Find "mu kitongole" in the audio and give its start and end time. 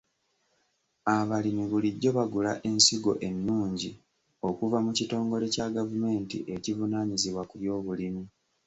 4.85-5.45